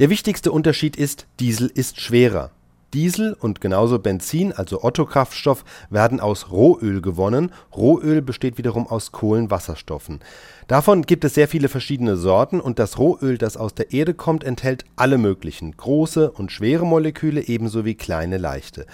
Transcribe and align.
Der 0.00 0.08
wichtigste 0.08 0.50
Unterschied 0.50 0.96
ist, 0.96 1.26
Diesel 1.40 1.70
ist 1.74 2.00
schwerer. 2.00 2.52
Diesel 2.94 3.36
und 3.38 3.60
genauso 3.60 3.98
Benzin, 3.98 4.50
also 4.50 4.82
Otto-Kraftstoff, 4.82 5.62
werden 5.90 6.20
aus 6.20 6.50
Rohöl 6.50 7.02
gewonnen. 7.02 7.52
Rohöl 7.76 8.22
besteht 8.22 8.56
wiederum 8.56 8.86
aus 8.86 9.12
Kohlenwasserstoffen. 9.12 10.20
Davon 10.68 11.02
gibt 11.02 11.26
es 11.26 11.34
sehr 11.34 11.48
viele 11.48 11.68
verschiedene 11.68 12.16
Sorten 12.16 12.60
und 12.60 12.78
das 12.78 12.98
Rohöl, 12.98 13.36
das 13.36 13.58
aus 13.58 13.74
der 13.74 13.92
Erde 13.92 14.14
kommt, 14.14 14.42
enthält 14.42 14.86
alle 14.96 15.18
möglichen 15.18 15.76
große 15.76 16.30
und 16.30 16.50
schwere 16.50 16.86
Moleküle 16.86 17.46
ebenso 17.46 17.84
wie 17.84 17.94
kleine 17.94 18.38
leichte. 18.38 18.86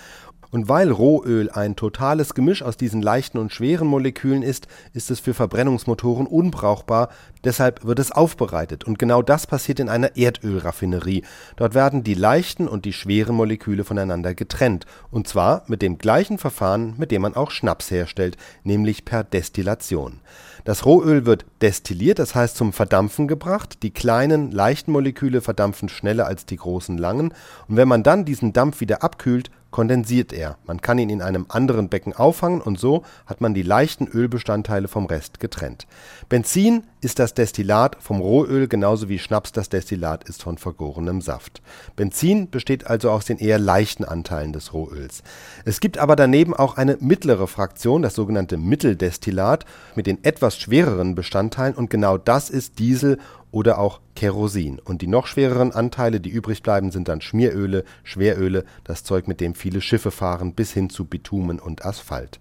Und 0.50 0.68
weil 0.68 0.90
Rohöl 0.90 1.50
ein 1.50 1.76
totales 1.76 2.34
Gemisch 2.34 2.62
aus 2.62 2.76
diesen 2.76 3.02
leichten 3.02 3.38
und 3.38 3.52
schweren 3.52 3.88
Molekülen 3.88 4.42
ist, 4.42 4.66
ist 4.92 5.10
es 5.10 5.20
für 5.20 5.34
Verbrennungsmotoren 5.34 6.26
unbrauchbar, 6.26 7.08
deshalb 7.44 7.84
wird 7.84 7.98
es 7.98 8.12
aufbereitet 8.12 8.84
und 8.84 8.98
genau 8.98 9.22
das 9.22 9.46
passiert 9.46 9.80
in 9.80 9.88
einer 9.88 10.16
Erdölraffinerie. 10.16 11.24
Dort 11.56 11.74
werden 11.74 12.04
die 12.04 12.14
leichten 12.14 12.68
und 12.68 12.84
die 12.84 12.92
schweren 12.92 13.36
Moleküle 13.36 13.84
voneinander 13.84 14.34
getrennt 14.34 14.86
und 15.10 15.28
zwar 15.28 15.62
mit 15.66 15.82
dem 15.82 15.98
gleichen 15.98 16.38
Verfahren, 16.38 16.94
mit 16.96 17.10
dem 17.10 17.22
man 17.22 17.34
auch 17.34 17.50
Schnaps 17.50 17.90
herstellt, 17.90 18.36
nämlich 18.64 19.04
per 19.04 19.24
Destillation. 19.24 20.20
Das 20.66 20.84
Rohöl 20.84 21.26
wird 21.26 21.46
destilliert, 21.60 22.18
das 22.18 22.34
heißt 22.34 22.56
zum 22.56 22.72
Verdampfen 22.72 23.28
gebracht. 23.28 23.84
Die 23.84 23.92
kleinen, 23.92 24.50
leichten 24.50 24.90
Moleküle 24.90 25.40
verdampfen 25.40 25.88
schneller 25.88 26.26
als 26.26 26.44
die 26.44 26.56
großen, 26.56 26.98
langen. 26.98 27.32
Und 27.68 27.76
wenn 27.76 27.86
man 27.86 28.02
dann 28.02 28.24
diesen 28.24 28.52
Dampf 28.52 28.80
wieder 28.80 29.04
abkühlt, 29.04 29.52
kondensiert 29.70 30.32
er. 30.32 30.58
Man 30.66 30.80
kann 30.80 30.98
ihn 30.98 31.08
in 31.08 31.22
einem 31.22 31.46
anderen 31.50 31.88
Becken 31.88 32.14
auffangen 32.14 32.60
und 32.60 32.80
so 32.80 33.04
hat 33.26 33.40
man 33.40 33.54
die 33.54 33.62
leichten 33.62 34.08
Ölbestandteile 34.08 34.88
vom 34.88 35.06
Rest 35.06 35.38
getrennt. 35.38 35.86
Benzin 36.28 36.82
ist 37.06 37.20
das 37.20 37.34
Destillat 37.34 37.96
vom 38.00 38.20
Rohöl 38.20 38.66
genauso 38.66 39.08
wie 39.08 39.20
Schnaps 39.20 39.52
das 39.52 39.68
Destillat 39.68 40.24
ist 40.24 40.42
von 40.42 40.58
vergorenem 40.58 41.20
Saft. 41.20 41.62
Benzin 41.94 42.50
besteht 42.50 42.88
also 42.88 43.12
aus 43.12 43.24
den 43.26 43.38
eher 43.38 43.60
leichten 43.60 44.04
Anteilen 44.04 44.52
des 44.52 44.72
Rohöls. 44.72 45.22
Es 45.64 45.78
gibt 45.78 45.98
aber 45.98 46.16
daneben 46.16 46.52
auch 46.52 46.76
eine 46.76 46.96
mittlere 46.98 47.46
Fraktion, 47.46 48.02
das 48.02 48.16
sogenannte 48.16 48.56
Mitteldestillat, 48.56 49.66
mit 49.94 50.08
den 50.08 50.24
etwas 50.24 50.58
schwereren 50.58 51.14
Bestandteilen 51.14 51.76
und 51.76 51.90
genau 51.90 52.18
das 52.18 52.50
ist 52.50 52.80
Diesel 52.80 53.18
oder 53.52 53.78
auch 53.78 54.00
Kerosin. 54.16 54.80
Und 54.80 55.00
die 55.00 55.06
noch 55.06 55.28
schwereren 55.28 55.70
Anteile, 55.70 56.18
die 56.18 56.30
übrig 56.30 56.64
bleiben, 56.64 56.90
sind 56.90 57.06
dann 57.06 57.20
Schmieröle, 57.20 57.84
Schweröle, 58.02 58.64
das 58.82 59.04
Zeug, 59.04 59.28
mit 59.28 59.40
dem 59.40 59.54
viele 59.54 59.80
Schiffe 59.80 60.10
fahren, 60.10 60.54
bis 60.54 60.72
hin 60.72 60.90
zu 60.90 61.04
Bitumen 61.04 61.60
und 61.60 61.84
Asphalt. 61.84 62.40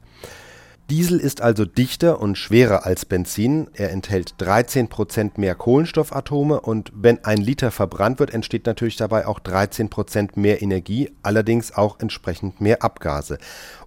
Diesel 0.91 1.19
ist 1.19 1.41
also 1.41 1.65
dichter 1.65 2.21
und 2.21 2.37
schwerer 2.37 2.85
als 2.85 3.05
Benzin. 3.05 3.67
Er 3.73 3.91
enthält 3.91 4.35
13 4.37 4.87
Prozent 4.87 5.39
mehr 5.39 5.55
Kohlenstoffatome 5.55 6.61
und 6.61 6.91
wenn 6.93 7.25
ein 7.25 7.39
Liter 7.39 7.71
verbrannt 7.71 8.19
wird, 8.19 8.31
entsteht 8.31 8.67
natürlich 8.67 8.95
dabei 8.95 9.25
auch 9.25 9.39
13 9.39 9.89
Prozent 9.89 10.37
mehr 10.37 10.61
Energie, 10.61 11.09
allerdings 11.23 11.75
auch 11.75 11.99
entsprechend 11.99 12.61
mehr 12.61 12.83
Abgase. 12.83 13.39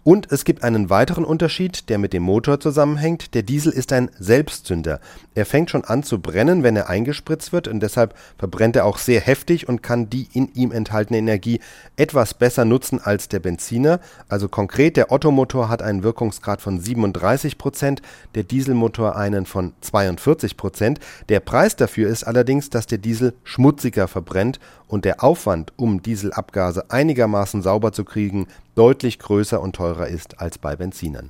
Und 0.02 0.32
es 0.32 0.44
gibt 0.44 0.64
einen 0.64 0.90
weiteren 0.90 1.24
Unterschied, 1.24 1.90
der 1.90 1.98
mit 1.98 2.14
dem 2.14 2.22
Motor 2.22 2.60
zusammenhängt. 2.60 3.34
Der 3.34 3.42
Diesel 3.42 3.72
ist 3.72 3.92
ein 3.92 4.10
Selbstzünder. 4.18 5.00
Er 5.34 5.44
fängt 5.44 5.70
schon 5.70 5.84
an 5.84 6.02
zu 6.02 6.18
brennen, 6.18 6.62
wenn 6.62 6.76
er 6.76 6.88
eingespritzt 6.88 7.52
wird 7.52 7.68
und 7.68 7.80
deshalb 7.80 8.14
verbrennt 8.38 8.74
er 8.74 8.86
auch 8.86 8.96
sehr 8.96 9.20
heftig 9.20 9.68
und 9.68 9.82
kann 9.82 10.08
die 10.08 10.26
in 10.32 10.50
ihm 10.54 10.72
enthaltene 10.72 11.18
Energie 11.18 11.60
etwas 11.96 12.32
besser 12.32 12.64
nutzen 12.64 13.00
als 13.02 13.28
der 13.28 13.40
Benziner. 13.40 14.00
Also 14.28 14.48
konkret, 14.48 14.96
der 14.96 15.12
Ottomotor 15.12 15.68
hat 15.68 15.82
einen 15.82 16.02
Wirkungsgrad 16.02 16.62
von 16.62 16.80
37 16.88 17.58
Prozent, 17.58 18.02
der 18.34 18.44
Dieselmotor 18.44 19.16
einen 19.16 19.46
von 19.46 19.72
42 19.80 20.56
Prozent. 20.56 21.00
Der 21.28 21.40
Preis 21.40 21.76
dafür 21.76 22.08
ist 22.08 22.24
allerdings, 22.24 22.70
dass 22.70 22.86
der 22.86 22.98
Diesel 22.98 23.34
schmutziger 23.44 24.08
verbrennt 24.08 24.58
und 24.86 25.04
der 25.04 25.22
Aufwand, 25.22 25.72
um 25.76 26.02
Dieselabgase 26.02 26.90
einigermaßen 26.90 27.62
sauber 27.62 27.92
zu 27.92 28.04
kriegen, 28.04 28.46
deutlich 28.74 29.18
größer 29.18 29.60
und 29.60 29.76
teurer 29.76 30.08
ist 30.08 30.40
als 30.40 30.58
bei 30.58 30.76
Benzinern 30.76 31.26